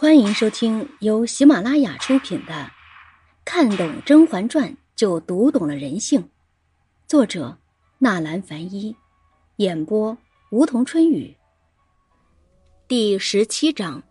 [0.00, 2.54] 欢迎收听由喜马拉雅出品的
[3.44, 6.22] 《看懂甄嬛传就读懂了人性》，
[7.06, 7.58] 作者
[7.98, 8.96] 纳兰凡一，
[9.56, 10.16] 演播
[10.52, 11.36] 梧桐春雨。
[12.88, 14.02] 第十七章：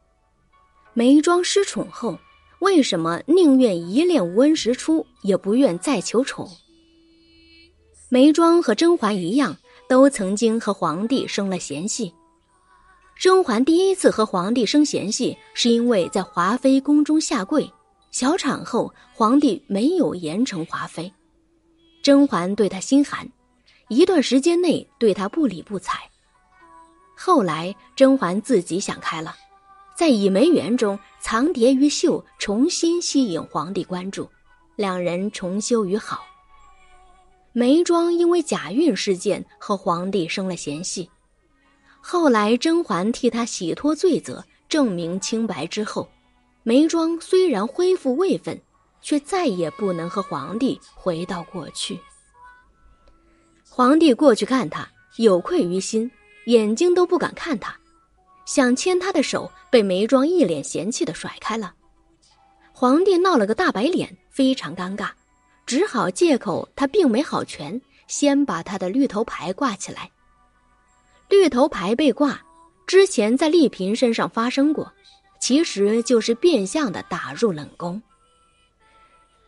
[0.93, 2.19] 眉庄失宠后，
[2.59, 6.47] 为什么宁愿一恋温实初，也不愿再求宠？
[8.09, 12.13] 眉庄和甄嬛一样，都曾经和皇帝生了嫌隙。
[13.19, 17.69] 甄嬛第一次和皇帝生嫌隙，是因为在华妃宫中下跪，
[18.11, 21.11] 小产后皇帝没有严惩华妃，
[22.01, 23.29] 甄嬛对她心寒，
[23.89, 25.99] 一段时间内对她不理不睬。
[27.13, 29.35] 后来甄嬛自己想开了，
[29.97, 34.29] 在倚梅园中藏蝶于袖，重新吸引皇帝关注，
[34.77, 36.23] 两人重修于好。
[37.51, 41.09] 眉庄因为假孕事件和皇帝生了嫌隙。
[42.01, 46.09] 后来，甄嬛替他洗脱罪责、证明清白之后，
[46.63, 48.59] 眉庄虽然恢复位分，
[49.01, 51.99] 却再也不能和皇帝回到过去。
[53.69, 56.09] 皇帝过去看他，有愧于心，
[56.45, 57.77] 眼睛都不敢看他，
[58.45, 61.73] 想牵他的手，被眉庄一脸嫌弃的甩开了。
[62.71, 65.09] 皇帝闹了个大白脸，非常尴尬，
[65.65, 70.09] 只好借口他病没好全，先把他的绿头牌挂起来。
[71.29, 72.41] 绿头牌被挂，
[72.87, 74.91] 之前在丽嫔身上发生过，
[75.39, 78.01] 其实就是变相的打入冷宫。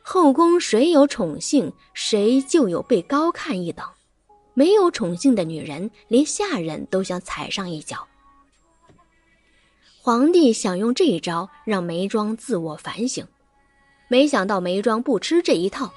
[0.03, 3.85] 后宫谁有宠幸，谁就有被高看一等；
[4.53, 8.07] 没有宠幸的女人，连下人都想踩上一脚。
[9.99, 13.25] 皇帝想用这一招让眉庄自我反省，
[14.07, 15.91] 没想到眉庄不吃这一套，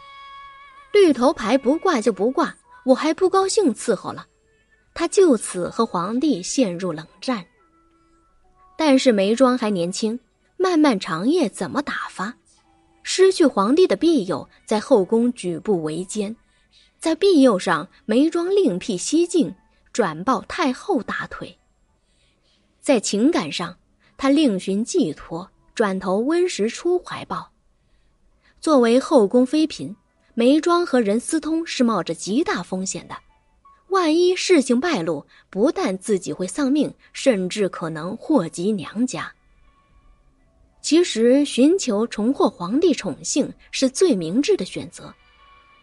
[0.92, 2.54] 绿头牌不挂就不挂，
[2.84, 4.26] 我还不高兴伺候了。
[4.94, 7.44] 他就此和皇帝陷入冷战。
[8.78, 10.18] 但是眉庄还年轻，
[10.56, 12.36] 漫漫长夜怎么打发？
[13.02, 16.34] 失去皇帝的庇佑，在后宫举步维艰。
[16.98, 19.54] 在庇佑上，眉庄另辟蹊径，
[19.92, 21.58] 转抱太后大腿。
[22.80, 23.76] 在情感上，
[24.16, 27.50] 他另寻寄托，转投温实初怀抱。
[28.58, 29.94] 作为后宫妃嫔，
[30.32, 33.14] 眉庄和人私通是冒着极大风险的。
[33.94, 39.32] 万一事情败露，不但自己会丧命，甚至可能祸及娘家。
[40.82, 45.14] 其实，寻求重获皇帝宠幸是最明智的选择。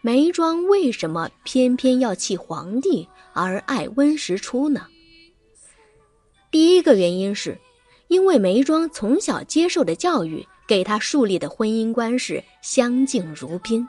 [0.02, 4.86] 眉庄为什么偏偏要弃皇帝而爱温实初呢？
[6.50, 7.58] 第一个原因是，
[8.08, 13.88] 因为眉庄从小接受的教育，给他树立的婚姻观是相敬如宾。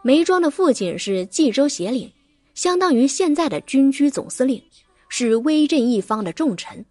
[0.00, 2.10] 眉庄的父亲是冀州协领。
[2.54, 4.62] 相当于现在的军区总司令，
[5.08, 6.84] 是威震一方的重臣。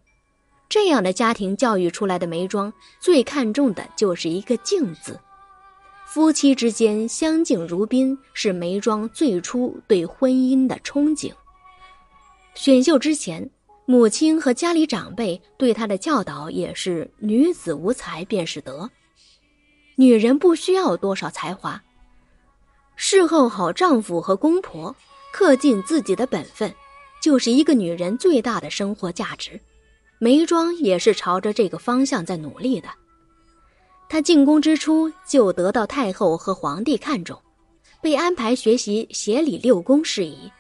[0.70, 5.20] 这样的家庭教育出来的眉庄，最看重的就是一个“敬”字。
[6.06, 11.32] 夫妻之间相敬如宾，是眉庄最初对婚姻的憧憬。
[12.56, 13.50] 选秀之前，
[13.86, 18.90] 母亲和家里长辈对她的教导也是“女子无才便是德”，
[19.96, 21.82] 女人不需要多少才华，
[22.96, 24.96] 侍候好丈夫和公婆。
[25.34, 26.72] 恪尽自己的本分，
[27.22, 29.60] 就是一个女人最大的生活价值。
[30.20, 32.88] 眉庄也是朝着这个方向在努力的。
[34.08, 37.42] 她进宫之初就得到太后和皇帝看重，
[38.00, 40.52] 被安排学习协理六宫事宜，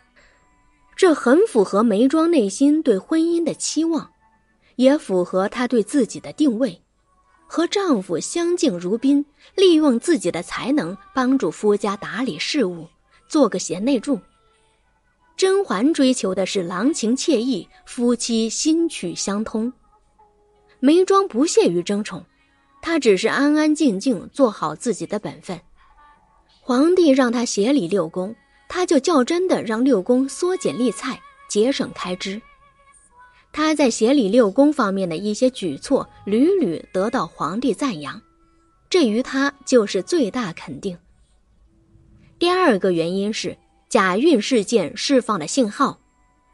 [0.95, 4.09] 这很符合眉庄内心对婚姻的期望，
[4.75, 6.81] 也符合她对自己的定位：
[7.45, 9.23] 和丈夫相敬如宾，
[9.55, 12.87] 利用自己的才能帮助夫家打理事务，
[13.29, 14.19] 做个贤内助。
[15.43, 19.73] 甄嬛追求的是郎情妾意，夫妻心曲相通。
[20.79, 22.23] 眉庄不屑于争宠，
[22.81, 25.59] 她只是安安静静做好自己的本分。
[26.61, 28.33] 皇帝让她协理六宫，
[28.69, 32.41] 她就较真的让六宫缩减吏菜，节省开支。
[33.51, 38.21] 她在协理六宫方面的一些举措，屡屡得到皇帝赞扬，
[38.89, 40.97] 这于她就是最大肯定。
[42.39, 43.57] 第二个原因是。
[43.93, 45.99] 假孕事件释放的信号，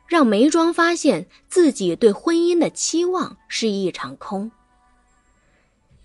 [0.09, 4.51] 让眉庄发现自己对婚姻的期望是一场空。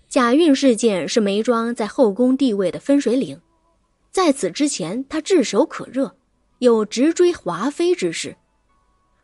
[0.07, 3.41] 假孕事件是眉庄在后宫地位的分水岭，
[4.11, 6.15] 在此之前，她炙手可热，
[6.59, 8.37] 有直追华妃之势。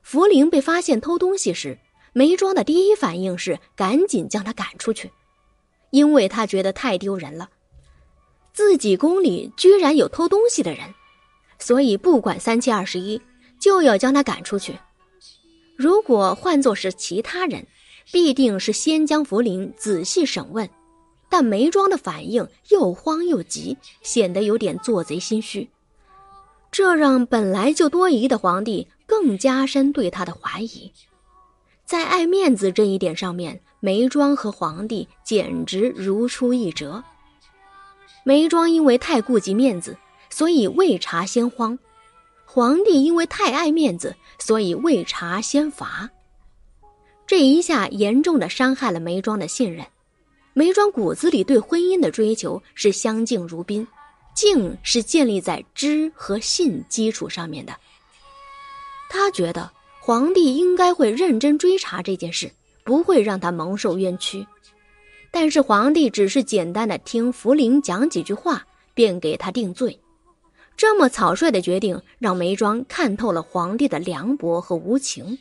[0.05, 1.79] 茯苓被发现偷东西时，
[2.11, 5.09] 眉庄的第一反应是赶紧将他赶出去，
[5.91, 7.49] 因为他觉得太丢人了，
[8.51, 10.93] 自己宫里居然有偷东西的人。
[11.61, 13.21] 所以，不管三七二十一，
[13.59, 14.77] 就要将他赶出去。
[15.77, 17.65] 如果换作是其他人，
[18.11, 20.67] 必定是先将福临仔细审问。
[21.29, 25.69] 但梅庄的反应又慌又急，显得有点做贼心虚，
[26.71, 30.91] 这让本来就多疑的皇帝更加深对他的怀疑。
[31.85, 37.03] 在爱面子这一点上面，梅庄和皇帝简直如出一辙。
[38.25, 39.97] 梅庄因为太顾及面子，
[40.31, 41.77] 所以未查先慌；
[42.45, 46.09] 皇帝因为太爱面子，所以未查先罚。
[47.27, 49.85] 这一下严重的伤害了梅庄的信任。
[50.53, 53.87] 梅庄骨子里对婚姻的追求是相敬如宾，
[54.33, 57.73] 敬是建立在知和信基础上面的。
[59.09, 62.51] 他觉得皇帝应该会认真追查这件事，
[62.83, 64.45] 不会让他蒙受冤屈。
[65.31, 69.97] 但是皇帝只是简单的听福临讲几句话，便给他定罪，
[70.77, 75.37] 这么草率的决定让梅庄看透了皇帝的凉薄和无情，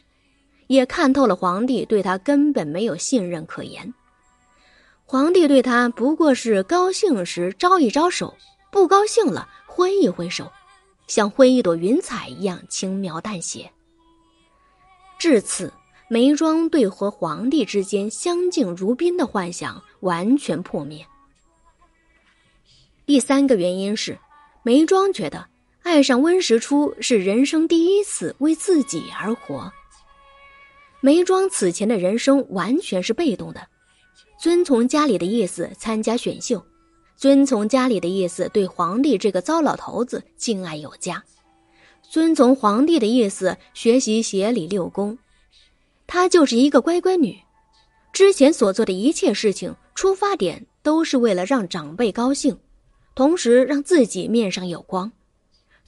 [0.67, 3.95] 也看透了皇帝对他根本没有信任可言。
[5.07, 8.37] 皇帝对他不过是高兴时招一招手，
[8.71, 10.53] 不高兴了挥一挥手，
[11.07, 13.71] 像挥一朵云彩一样轻描淡写。
[15.19, 15.73] 至此，
[16.09, 21.07] 梅庄对和皇帝之间相敬如宾的幻想完全破灭。
[23.05, 24.17] 第三个原因是，
[24.63, 25.47] 梅庄觉得
[25.83, 29.73] 爱上温实初是人生第一次为自己而活。
[31.01, 33.67] 梅庄此前的人生完全是被动的。
[34.39, 36.65] 遵从家里的意思参加选秀，
[37.17, 41.23] 遵从家里的意思对皇帝这个糟老头子敬爱有加，
[42.03, 45.19] 遵从皇帝的意思学习协理六宫，
[46.07, 47.39] 她就是一个乖乖女。
[48.13, 52.59] 之前所做的一切事情，出发点都是为了让长辈高兴，
[53.21, 55.13] 同时让自己面上有光，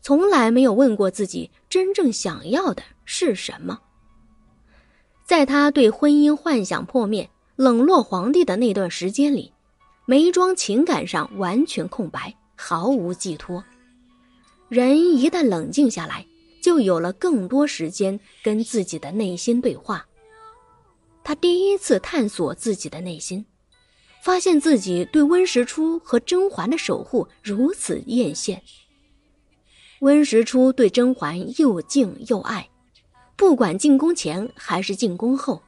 [0.02, 3.80] 从来没有问过自己真正想要的是什么。
[5.24, 7.30] 在他对婚姻幻想破灭。
[7.56, 9.50] 冷落皇帝的那段时间里，
[10.04, 13.64] 梅庄情感上完全空白，毫无寄托。
[14.68, 16.26] 人一旦冷静下来，
[16.60, 20.04] 就有了更多时间跟自己的内心对话。
[21.24, 23.42] 他第一次探索自己的内心，
[24.22, 28.56] 发现自己对温实初和甄嬛的守护如此艳羡。
[29.98, 32.68] 温实初对甄嬛又敬又爱，
[33.34, 35.60] 不管进宫前还是进宫后。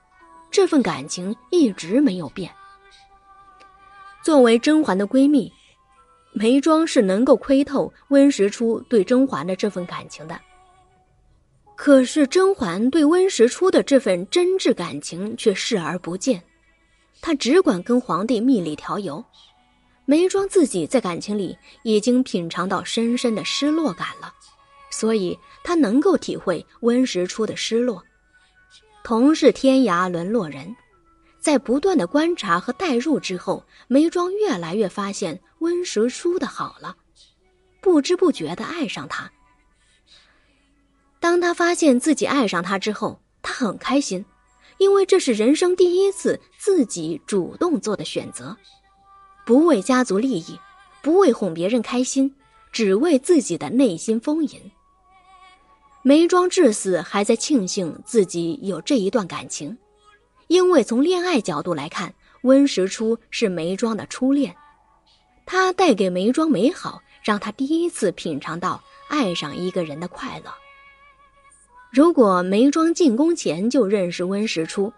[0.53, 2.49] 这份感情一直没有变。
[4.23, 5.53] 作为甄嬛的闺蜜，
[6.33, 10.41] 眉庄是能够窥透温实初对甄嬛的这份感情的。
[11.75, 16.41] 可是甄嬛对温实初的这份真挚感情却视而不见，
[17.21, 19.25] 他只管跟皇帝蜜里调油。
[20.07, 24.33] 梅庄自己在感情里已经品尝到深深的失落感了，
[24.91, 28.03] 所以他能够体会温实初的失落。
[29.03, 30.77] 同是天涯沦落人，
[31.41, 36.97] 在不断的观察和代入之后，梅庄越来越发现温实初的好了，
[37.81, 39.31] 不知不觉的爱上他。
[41.19, 44.25] 当他发现自己爱上他之后，他很开心，
[44.79, 48.57] 因为这是人生第一次自己主动做的选择，
[49.47, 50.59] 不为家族利益，
[51.03, 52.35] 不为哄别人开心，
[52.73, 54.71] 只为自己的内心丰盈。
[56.03, 59.79] 梅庄至死还在庆幸自己有这一段感情，
[60.49, 64.55] 因为从恋爱角度来看，温实初是梅庄的初恋，
[65.47, 70.53] 他带给梅庄美好，让他第一次品尝到爱上一个人的快乐。
[71.95, 74.93] 如果梅庄进宫前就认识温实初，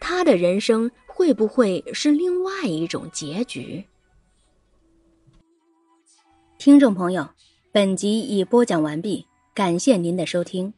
[0.00, 3.84] 他的人生会不会是另外一种结局？
[6.58, 7.28] 听众朋友，
[7.70, 9.24] 本集已播讲完毕。
[9.54, 10.74] 感谢您的收听。